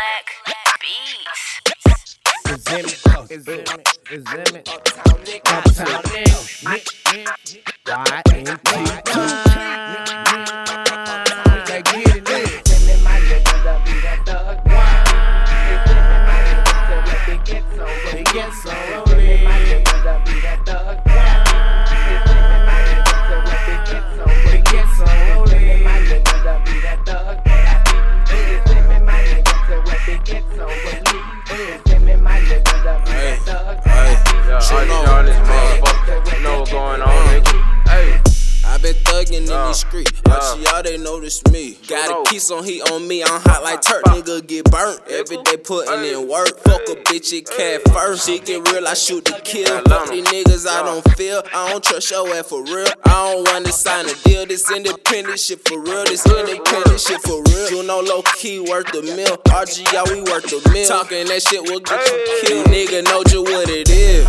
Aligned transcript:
Black 0.00 0.28
Beats. 0.80 1.60
Is 2.48 2.66
in 2.72 2.84
it, 2.86 3.30
is 3.30 3.48
in 3.48 3.60
it, 3.60 3.98
is 4.10 4.24
in 4.32 4.56
it. 4.56 4.68
Uptown 5.46 6.29
this 35.30 35.48
motherfucker. 35.48 36.36
You 36.36 36.42
know 36.42 36.58
what's 36.60 36.70
going 36.72 37.00
on, 37.02 37.08
nigga. 37.08 37.88
Hey, 37.88 38.20
I 38.66 38.78
been 38.78 38.94
thuggin' 38.94 39.32
in 39.32 39.44
Yeah. 39.46 39.46
these 39.46 39.50
uh, 39.50 39.72
streets. 39.72 40.12
Yeah. 40.26 40.32
Watch 40.32 40.58
y'all, 40.60 40.82
they 40.82 40.96
notice 40.98 41.42
me. 41.50 41.76
Got 41.88 42.10
know. 42.10 42.22
a 42.22 42.26
kiss 42.26 42.50
on 42.50 42.62
heat 42.64 42.82
on 42.90 43.06
me, 43.08 43.22
I'm 43.22 43.40
hot 43.42 43.62
like 43.64 43.80
turk. 43.82 44.04
Nigga 44.04 44.46
get 44.46 44.70
burnt. 44.70 45.00
Every 45.10 45.38
day 45.42 45.56
putting 45.56 46.04
in 46.04 46.28
work. 46.28 46.58
Fuck 46.60 46.82
a 46.88 46.94
bitch, 47.08 47.32
it 47.32 47.50
cat 47.50 47.82
first. 47.92 48.26
She 48.26 48.38
get 48.38 48.66
real, 48.70 48.86
I 48.86 48.94
shoot 48.94 49.24
to 49.26 49.40
kill. 49.42 49.66
I 49.68 49.82
love 49.88 50.08
these 50.10 50.24
niggas, 50.26 50.66
I 50.68 50.82
don't 50.84 51.02
feel. 51.16 51.42
I 51.52 51.70
don't 51.70 51.82
trust 51.82 52.10
your 52.10 52.28
ass 52.34 52.48
for 52.48 52.62
real. 52.64 52.86
I 53.04 53.32
don't 53.32 53.48
wanna 53.52 53.72
sign 53.72 54.06
a 54.08 54.14
deal. 54.24 54.46
This 54.46 54.70
independent 54.70 55.38
shit 55.40 55.60
for 55.66 55.78
real. 55.80 56.04
This 56.04 56.24
independent 56.26 57.00
shit 57.00 57.20
for 57.22 57.42
real. 57.42 57.70
You 57.70 57.82
know, 57.82 58.00
low 58.00 58.22
key 58.36 58.60
worth 58.60 58.92
a 58.94 59.02
mill. 59.02 59.36
RGR, 59.50 60.04
we 60.14 60.22
worth 60.30 60.50
a 60.52 60.70
mill. 60.70 60.88
Talking 60.88 61.26
that 61.26 61.42
shit 61.42 61.62
will 61.68 61.80
get 61.80 62.00
you 62.06 62.16
Hey. 62.16 62.46
killed. 62.46 62.66
Nigga, 62.66 63.04
know 63.04 63.22
just 63.24 63.36
what 63.44 63.68
it 63.68 63.88
is. 63.90 64.24